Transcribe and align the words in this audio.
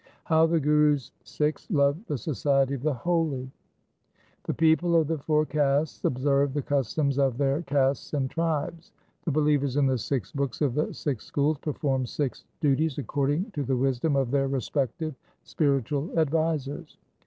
6 0.01 0.11
How 0.23 0.47
the 0.47 0.59
Guru's 0.59 1.11
Sikhs 1.23 1.69
love 1.69 1.95
the 2.07 2.17
society 2.17 2.73
of 2.73 2.81
the 2.81 2.91
holy:— 2.95 3.51
The 4.47 4.53
people 4.55 4.95
of 4.95 5.07
the 5.07 5.19
four 5.19 5.45
castes 5.45 6.03
observe 6.03 6.55
the 6.55 6.61
customs 6.63 7.19
of 7.19 7.37
their 7.37 7.61
castes 7.61 8.15
and 8.15 8.27
tribes. 8.27 8.93
The 9.25 9.31
believers 9.31 9.77
in 9.77 9.85
the 9.85 9.99
six 9.99 10.31
books 10.31 10.59
of 10.59 10.73
the 10.73 10.91
six 10.91 11.25
schools 11.27 11.59
perform 11.59 12.07
six 12.07 12.45
duties 12.61 12.97
according 12.97 13.51
to 13.51 13.61
the 13.61 13.77
wisdom 13.77 14.15
of 14.15 14.31
their 14.31 14.47
respective 14.47 15.13
spiritual 15.43 16.17
advisers. 16.17 16.97